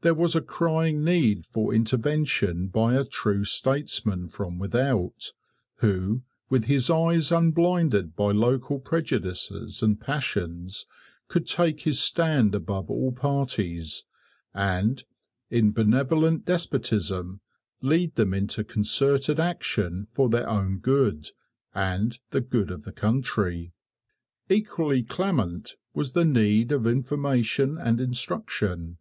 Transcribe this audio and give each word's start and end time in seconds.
There 0.00 0.14
was 0.14 0.34
a 0.34 0.40
crying 0.40 1.04
need 1.04 1.46
for 1.46 1.72
intervention 1.72 2.66
by 2.66 2.96
a 2.96 3.04
true 3.04 3.44
statesman 3.44 4.28
from 4.28 4.58
without, 4.58 5.32
who, 5.76 6.22
with 6.48 6.64
his 6.64 6.90
eyes 6.90 7.30
unblinded 7.30 8.16
by 8.16 8.32
local 8.32 8.80
prejudices 8.80 9.80
and 9.80 10.00
passions, 10.00 10.86
could 11.28 11.46
take 11.46 11.82
his 11.82 12.00
stand 12.00 12.52
above 12.56 12.90
all 12.90 13.12
parties, 13.12 14.02
and, 14.52 15.04
in 15.50 15.70
benevolent 15.70 16.44
despotism, 16.46 17.38
lead 17.80 18.16
them 18.16 18.34
into 18.34 18.64
concerted 18.64 19.38
action 19.38 20.08
for 20.10 20.28
their 20.28 20.48
own 20.48 20.78
good 20.80 21.28
and 21.76 22.18
the 22.32 22.40
good 22.40 22.72
of 22.72 22.82
the 22.82 22.92
country. 22.92 23.70
Equally 24.48 25.04
clamant 25.04 25.76
was 25.94 26.10
the 26.10 26.24
need 26.24 26.72
of 26.72 26.88
information 26.88 27.78
and 27.78 28.00
instruction. 28.00 28.98